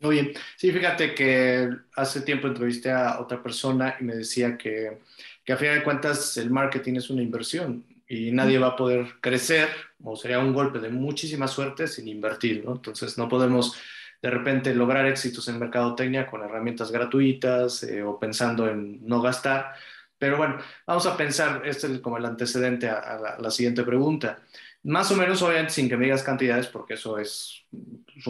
[0.00, 0.32] Muy bien.
[0.56, 5.00] Sí, fíjate que hace tiempo entrevisté a otra persona y me decía que,
[5.44, 9.14] que a fin de cuentas el marketing es una inversión y nadie va a poder
[9.20, 9.68] crecer
[10.02, 12.72] o sería un golpe de muchísima suerte sin invertir, ¿no?
[12.72, 13.76] Entonces no podemos
[14.24, 19.74] de repente lograr éxitos en mercadotecnia con herramientas gratuitas eh, o pensando en no gastar.
[20.16, 20.56] Pero bueno,
[20.86, 24.38] vamos a pensar, este es como el antecedente a, la, siguiente pregunta.
[24.84, 27.66] Más o menos, obviamente, sin que me digas cantidades, porque eso es,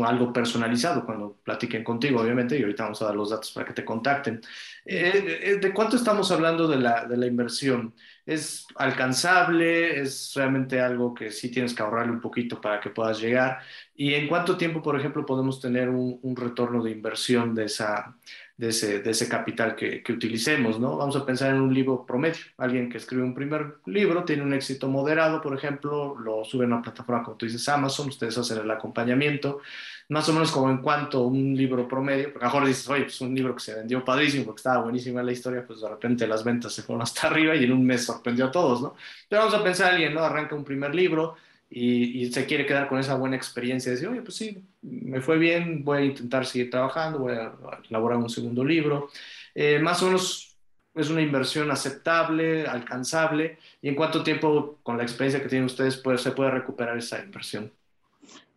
[0.04, 3.74] algo personalizado cuando platiquen contigo, obviamente, y ahorita vamos a dar los datos para que
[3.74, 4.40] te contacten.
[4.84, 7.94] Eh, eh, ¿De cuánto estamos hablando de la, de la, inversión?
[8.26, 10.00] ¿Es alcanzable?
[10.00, 13.60] ¿Es realmente algo que sí tienes que ahorrarle un poquito para que puedas llegar?
[13.94, 18.16] ¿Y en cuánto tiempo, por ejemplo, podemos tener un, un retorno de inversión de esa,
[18.56, 20.96] de ese, de ese capital que, que, utilicemos, ¿no?
[20.96, 22.40] Vamos a pensar en un libro promedio.
[22.56, 26.68] Alguien que escribe un primer libro tiene un éxito moderado, por ejemplo, lo sube a
[26.68, 29.60] una plataforma como tú dices Amazon, ustedes hacen el acompañamiento,
[30.08, 33.02] más o menos como en cuanto un libro promedio, porque a lo mejor dices, oye,
[33.04, 36.26] pues un libro que se vendió padrísimo porque estaba buenísima la historia, pues de repente
[36.26, 38.94] las ventas se fueron hasta arriba y en un mes sorprendió a todos, ¿no?
[39.28, 40.20] Pero vamos a pensar alguien, ¿no?
[40.20, 41.36] Arranca un primer libro,
[41.76, 45.38] y, se quiere quedar con esa buena experiencia de decir, oye, pues sí, me fue
[45.38, 47.52] bien, voy a intentar seguir trabajando, voy a
[47.90, 49.10] elaborar un segundo libro.
[49.54, 50.56] Eh, más o menos
[50.94, 55.96] es una inversión aceptable, alcanzable, y en cuánto tiempo, con la experiencia que tienen ustedes,
[55.96, 57.72] pues, se puede recuperar esa inversión.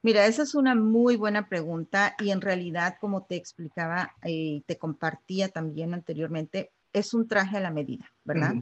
[0.08, 4.78] Mira, esa es una muy buena pregunta y en realidad, como te explicaba y te
[4.78, 8.56] compartía también anteriormente, es un traje a la medida, ¿verdad?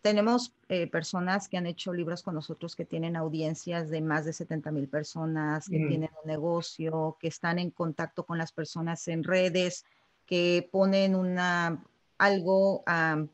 [0.00, 4.32] tenemos eh, personas que han hecho libros con nosotros que tienen audiencias de más de
[4.32, 9.24] 70 mil personas, que tienen un negocio, que están en contacto con las personas en
[9.24, 9.84] redes,
[10.24, 11.84] que ponen una,
[12.16, 13.26] algo a,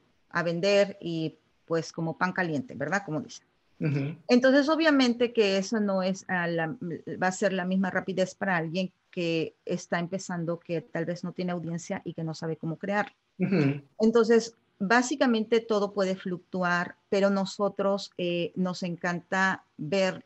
[0.45, 3.05] vender y pues como pan caliente, ¿verdad?
[3.07, 3.47] Como dicen.
[3.81, 9.57] Entonces, obviamente que eso no es va a ser la misma rapidez para alguien que
[9.65, 13.15] está empezando, que tal vez no tiene audiencia y que no sabe cómo crear.
[14.01, 20.25] Entonces, básicamente todo puede fluctuar, pero nosotros eh, nos encanta ver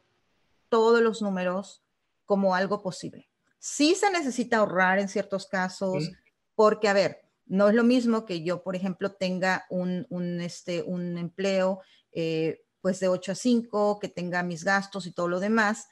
[0.69, 1.83] todos los números
[2.25, 3.29] como algo posible.
[3.59, 6.11] Sí se necesita ahorrar en ciertos casos,
[6.55, 10.07] porque, a ver, no es lo mismo que yo, por ejemplo, tenga un,
[10.41, 11.81] este, un empleo
[12.12, 15.88] eh, pues de 8 a 5, que tenga mis gastos y todo lo demás.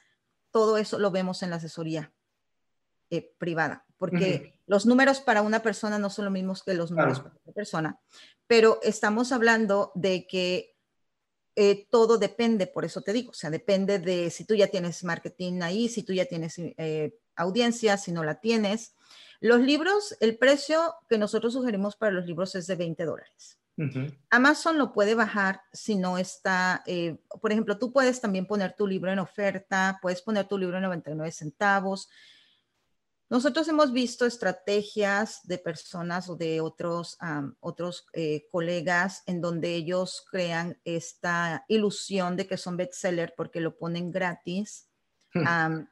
[0.51, 2.13] Todo eso lo vemos en la asesoría
[3.09, 7.21] eh, privada, porque los números para una persona no son los mismos que los números
[7.21, 7.99] para otra persona
[8.51, 10.75] pero estamos hablando de que
[11.55, 15.05] eh, todo depende, por eso te digo, o sea, depende de si tú ya tienes
[15.05, 18.93] marketing ahí, si tú ya tienes eh, audiencia, si no la tienes.
[19.39, 23.57] Los libros, el precio que nosotros sugerimos para los libros es de 20 dólares.
[24.29, 28.85] Amazon lo puede bajar si no está, eh, por ejemplo, tú puedes también poner tu
[28.85, 32.09] libro en oferta, puedes poner tu libro en 99 centavos.
[33.29, 37.17] Nosotros hemos visto estrategias de personas o de otros,
[37.61, 43.77] otros eh, colegas en donde ellos crean esta ilusión de que son bestseller porque lo
[43.77, 44.89] ponen gratis.
[45.33, 45.87] Hmm.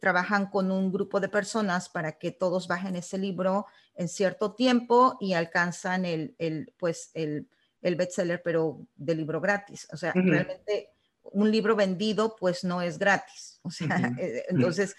[0.00, 5.16] Trabajan con un grupo de personas para que todos bajen ese libro en cierto tiempo
[5.20, 7.48] y alcanzan el, el pues el,
[7.82, 9.88] el bestseller, pero de libro gratis.
[9.92, 10.90] O sea, realmente
[11.22, 13.60] un libro vendido pues no es gratis.
[13.62, 14.94] O sea, eh, entonces...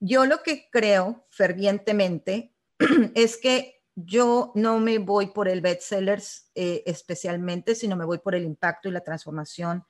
[0.00, 2.54] Yo lo que creo fervientemente
[3.14, 6.22] es que yo no me voy por el bestseller
[6.54, 9.84] eh, especialmente, sino me voy por el impacto y la transformación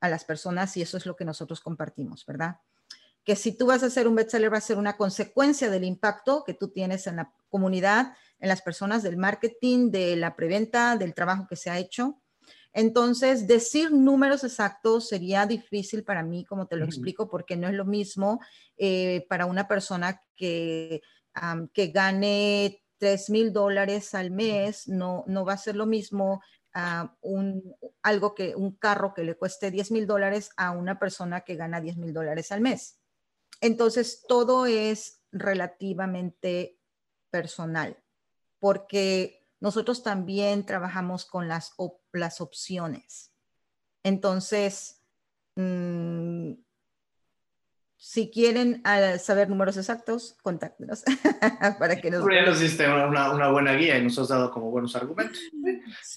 [0.00, 2.56] a las personas y eso es lo que nosotros compartimos, ¿verdad?
[3.24, 6.44] Que si tú vas a hacer un bestseller va a ser una consecuencia del impacto
[6.44, 11.14] que tú tienes en la comunidad, en las personas, del marketing, de la preventa, del
[11.14, 12.20] trabajo que se ha hecho.
[12.72, 17.74] Entonces, decir números exactos sería difícil para mí, como te lo explico, porque no es
[17.74, 18.40] lo mismo
[18.76, 21.00] eh, para una persona que,
[21.72, 26.42] que gane 3 mil dólares al mes, no, no va a ser lo mismo
[27.20, 31.54] un, algo que un carro que le cueste 10 mil dólares a una persona que
[31.54, 32.98] gana 10 mil dólares al mes.
[33.60, 36.78] Entonces, todo es relativamente
[37.30, 38.02] personal,
[38.58, 41.72] porque nosotros también trabajamos con las,
[42.12, 43.32] las opciones.
[44.02, 45.02] Entonces,
[45.56, 46.52] mm,
[48.04, 51.04] si quieren ah, saber números exactos, contáctenos
[51.78, 52.22] para que nos...
[52.22, 55.40] nos diste una, una, buena guía y nos has dado como buenos argumentos.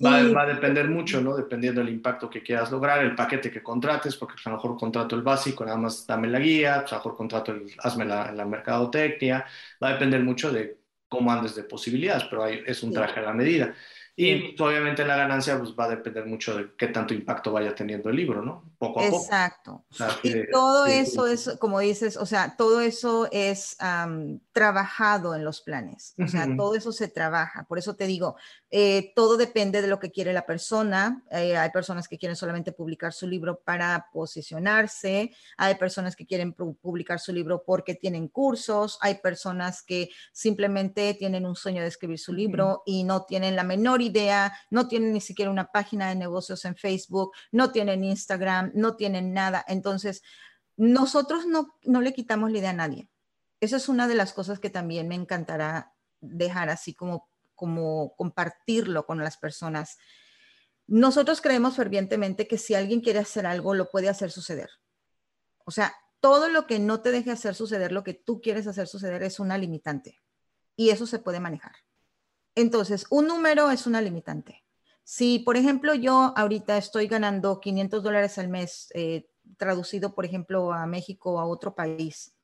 [0.05, 1.37] Va, va, a depender mucho, ¿no?
[1.37, 5.15] Dependiendo del impacto que quieras lograr, el paquete que contrates, porque a lo mejor contrato
[5.15, 8.33] el básico, nada más dame la guía, pues a lo mejor contrato el, hazme la,
[8.33, 9.45] la mercadotecnia,
[9.81, 13.23] va a depender mucho de cómo andes de posibilidades, pero hay, es un traje a
[13.23, 13.73] la medida.
[14.19, 17.75] Y pues, obviamente la ganancia pues, va a depender mucho de qué tanto impacto vaya
[17.75, 18.63] teniendo el libro, ¿no?
[18.77, 19.23] Poco a poco.
[19.23, 19.85] Exacto.
[20.21, 23.75] y todo eso es, como dices, o sea, todo eso es
[24.51, 26.13] trabajado en los planes.
[26.23, 27.63] O sea, todo eso se trabaja.
[27.63, 28.35] Por eso te digo,
[28.69, 31.23] eh, todo depende de lo que quiere la persona.
[31.31, 35.31] Eh, hay personas que quieren solamente publicar su libro para posicionarse.
[35.57, 38.97] Hay personas que quieren publicar su libro porque tienen cursos.
[39.01, 43.63] Hay personas que simplemente tienen un sueño de escribir su libro y no tienen la
[43.63, 48.66] menor idea, no tienen ni siquiera una página de negocios en Facebook, no tienen Instagram,
[48.73, 49.63] no tienen nada.
[49.67, 50.23] Entonces,
[50.75, 53.09] nosotros no, no le quitamos la idea a nadie.
[53.59, 59.05] Esa es una de las cosas que también me encantará dejar así como, como compartirlo
[59.05, 59.97] con las personas.
[60.85, 64.69] Nosotros creemos fervientemente que si alguien quiere hacer algo, lo puede hacer suceder.
[65.65, 68.87] O sea, todo lo que no te deje hacer suceder, lo que tú quieres hacer
[68.87, 70.19] suceder es una limitante.
[70.75, 71.75] Y eso se puede manejar.
[72.55, 74.63] Entonces, un número es una limitante.
[75.09, 80.73] Si, por ejemplo, yo ahorita estoy ganando 500 dólares al mes, eh, traducido, por ejemplo,
[80.73, 82.35] a México o a otro país,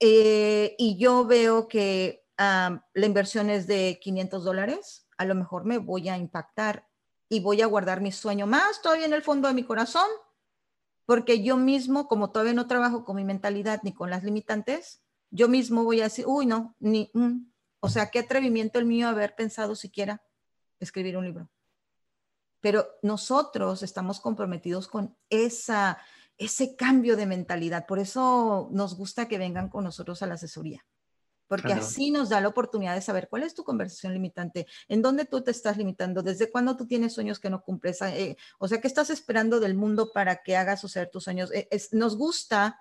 [0.00, 5.76] eh, y yo veo que la inversión es de 500 dólares, a lo mejor me
[5.76, 6.88] voy a impactar
[7.28, 10.08] y voy a guardar mi sueño más todavía en el fondo de mi corazón,
[11.04, 15.48] porque yo mismo, como todavía no trabajo con mi mentalidad ni con las limitantes, yo
[15.48, 17.40] mismo voy a decir, uy, no, ni, mm,
[17.80, 20.22] o sea, qué atrevimiento el mío haber pensado siquiera
[20.80, 21.50] escribir un libro.
[22.60, 25.98] Pero nosotros estamos comprometidos con esa,
[26.36, 27.86] ese cambio de mentalidad.
[27.86, 30.84] Por eso nos gusta que vengan con nosotros a la asesoría.
[31.46, 35.24] Porque así nos da la oportunidad de saber cuál es tu conversación limitante, en dónde
[35.24, 38.82] tú te estás limitando, desde cuándo tú tienes sueños que no cumples, eh, o sea,
[38.82, 41.50] qué estás esperando del mundo para que hagas suceder tus sueños.
[41.54, 42.78] Eh, nos gusta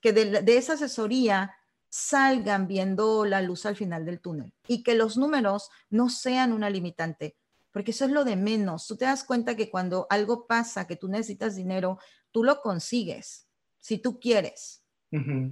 [0.00, 1.56] que de esa asesoría
[1.96, 6.68] salgan viendo la luz al final del túnel y que los números no sean una
[6.68, 7.36] limitante,
[7.74, 8.86] porque eso es lo de menos.
[8.86, 11.98] Tú te das cuenta que cuando algo pasa, que tú necesitas dinero,
[12.30, 13.48] tú lo consigues,
[13.80, 14.84] si tú quieres.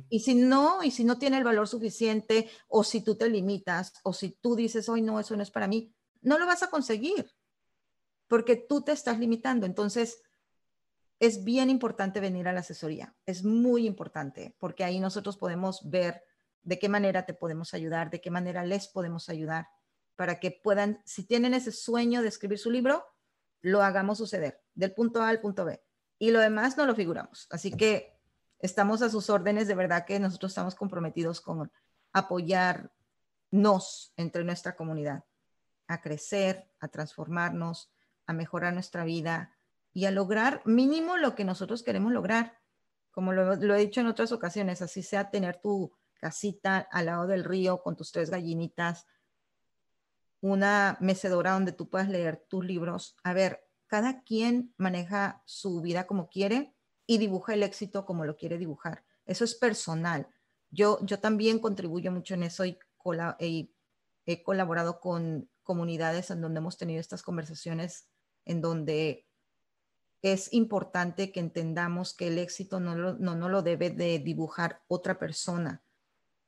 [0.08, 3.92] Y si no, y si no tiene el valor suficiente, o si tú te limitas,
[4.04, 6.70] o si tú dices, hoy no, eso no es para mí, no lo vas a
[6.70, 7.32] conseguir,
[8.28, 9.66] porque tú te estás limitando.
[9.66, 10.22] Entonces,
[11.18, 16.22] es bien importante venir a la asesoría, es muy importante, porque ahí nosotros podemos ver
[16.62, 19.66] de qué manera te podemos ayudar, de qué manera les podemos ayudar
[20.16, 23.04] para que puedan, si tienen ese sueño de escribir su libro,
[23.60, 25.82] lo hagamos suceder del punto A al punto B.
[26.18, 27.46] Y lo demás no lo figuramos.
[27.50, 28.18] Así que
[28.58, 31.72] estamos a sus órdenes, de verdad que nosotros estamos comprometidos con
[32.12, 32.92] apoyarnos
[34.16, 35.24] entre nuestra comunidad,
[35.88, 37.90] a crecer, a transformarnos,
[38.26, 39.56] a mejorar nuestra vida
[39.92, 42.58] y a lograr mínimo lo que nosotros queremos lograr.
[43.10, 47.26] Como lo, lo he dicho en otras ocasiones, así sea tener tu, casita al lado
[47.26, 49.08] del río con tus tres gallinitas,
[50.42, 53.16] una mecedora donde tú puedas leer tus libros.
[53.22, 56.74] A ver, cada quien maneja su vida como quiere
[57.06, 59.04] y dibuja el éxito como lo quiere dibujar.
[59.24, 60.28] Eso es personal.
[60.70, 62.78] Yo, yo también contribuyo mucho en eso y,
[64.24, 68.08] he colaborado con comunidades en donde hemos tenido estas conversaciones
[68.44, 69.26] en donde
[70.22, 75.18] es importante que entendamos que el éxito no, no, no lo debe de dibujar otra
[75.18, 75.82] persona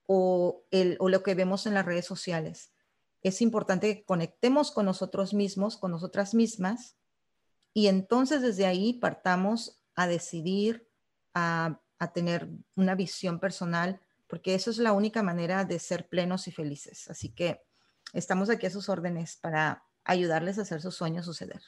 [0.06, 2.73] o, el, o lo que vemos en las redes sociales.
[3.24, 6.98] Es importante que conectemos con nosotros mismos, con nosotras mismas,
[7.72, 10.88] y entonces desde ahí partamos a decidir,
[11.34, 11.80] a,
[12.12, 17.08] tener una visión personal, porque eso es la única manera de ser plenos y felices.
[17.08, 17.62] Así que
[18.12, 21.62] estamos aquí a sus órdenes para ayudarles a hacer sus sueños suceder.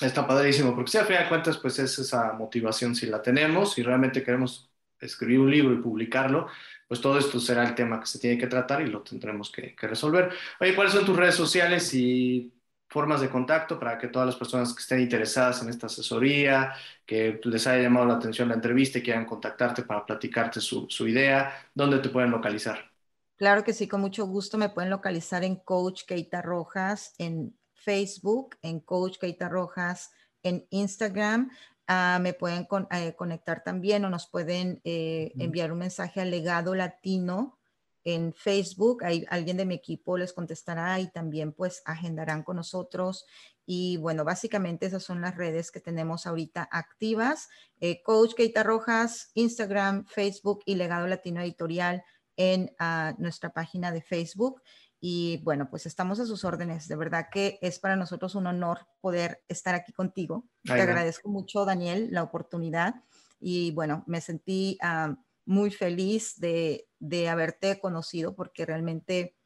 [0.00, 3.76] Está padrísimo, porque si al final de cuentas, pues es esa motivación, si la tenemos
[3.78, 4.69] y realmente queremos
[5.00, 6.48] escribir un libro y publicarlo,
[6.86, 9.74] pues todo esto será el tema que se tiene que tratar y lo tendremos que,
[9.80, 10.30] resolver.
[10.60, 12.52] Oye, ¿cuáles son tus redes sociales y
[12.88, 16.72] formas de contacto para que todas las personas que estén interesadas en esta asesoría,
[17.06, 21.52] que les haya llamado la atención la entrevista y quieran contactarte para platicarte su, idea,
[21.72, 22.90] ¿dónde te pueden localizar?
[23.36, 28.56] Claro que sí, con mucho gusto me pueden localizar en Coach Keita Rojas, en Facebook,
[28.62, 30.10] en Coach Keita Rojas,
[30.42, 31.50] en Instagram
[31.92, 36.76] Ah, me pueden eh, conectar también o nos pueden eh, enviar un mensaje al legado
[36.76, 37.58] latino
[38.04, 43.26] en Facebook, alguien de mi equipo les contestará y también pues agendarán con nosotros.
[43.66, 47.48] Y bueno, básicamente esas son las redes que tenemos ahorita activas.
[47.80, 52.04] Eh, Coach Keita Rojas, Instagram, Facebook y Legado Latino Editorial
[52.36, 54.62] en ah, nuestra página de Facebook.
[55.00, 56.86] Y bueno, pues estamos a sus órdenes.
[56.86, 60.46] De verdad que es para nosotros un honor poder estar aquí contigo.
[60.62, 62.96] Te agradezco mucho, Daniel, la oportunidad.
[63.40, 69.36] Y bueno, me sentí ah, muy feliz de, de, haberte conocido porque realmente,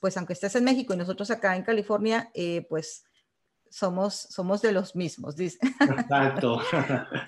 [0.00, 3.04] pues aunque estés en México y nosotros acá en California, eh, pues
[3.70, 5.58] somos, somos de los mismos, dice.
[5.80, 6.60] Exacto.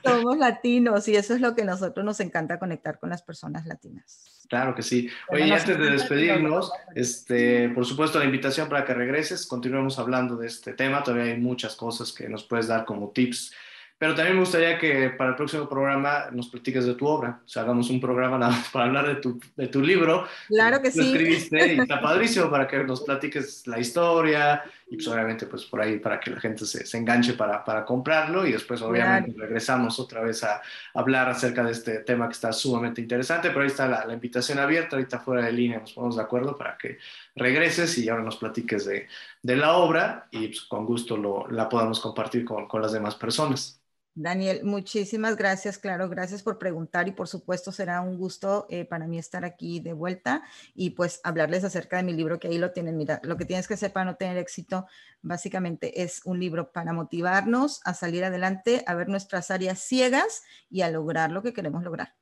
[0.05, 3.65] somos latinos y eso es lo que a nosotros nos encanta conectar con las personas
[3.67, 4.47] latinas.
[4.49, 5.09] Claro que sí.
[5.31, 10.49] Oye, antes de despedirnos, este, por supuesto, la invitación para que regreses, continuemos hablando de
[10.49, 11.03] este tema.
[11.03, 13.55] Todavía hay muchas cosas que nos puedes dar como tips
[14.03, 17.41] pero también me gustaría que para el próximo programa nos platiques de tu obra.
[17.47, 20.27] O sea, hagamos un programa nada más para hablar de tu, de tu libro.
[20.49, 20.99] Claro que sí.
[20.99, 25.65] Lo escribiste y está padrísimo para que nos platiques la historia y pues obviamente pues
[25.65, 29.33] por ahí para que la gente se, se enganche para, para, comprarlo y después obviamente
[29.39, 30.61] regresamos otra vez a
[30.93, 34.59] hablar acerca de este tema que está sumamente interesante, pero ahí está la, la invitación
[34.59, 36.99] abierta, ahorita fuera de línea nos ponemos de acuerdo para que
[37.35, 39.09] regreses y ahora nos platiques de,
[39.43, 43.15] de la obra y pues, con gusto lo, la podamos compartir con, con las demás
[43.15, 43.81] personas.
[44.15, 49.07] Daniel, muchísimas gracias, claro, gracias por preguntar y por supuesto será un gusto eh, para
[49.07, 50.43] mí estar aquí de vuelta
[50.75, 52.99] y pues hablarles acerca de mi libro que ahí lo tienen.
[52.99, 54.87] Mira, lo que tienes que hacer para no tener éxito
[55.23, 60.83] básicamente es un libro para motivarnos a salir adelante, a ver nuestras áreas ciegas y
[60.83, 62.22] a lograr lo que queremos lograr.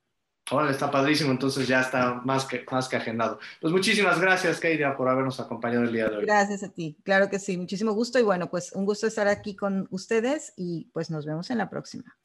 [0.53, 3.39] Hola, está padrísimo, entonces ya está más que, más que agendado.
[3.61, 6.25] Pues muchísimas gracias, Keiria, por habernos acompañado el día de hoy.
[6.25, 9.55] Gracias a ti, claro que sí, muchísimo gusto y bueno, pues un gusto estar aquí
[9.55, 12.17] con ustedes y pues nos vemos en la próxima.